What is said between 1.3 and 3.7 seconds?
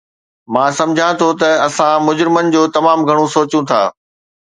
ته اسان مجرمن جو تمام گهڻو سوچيو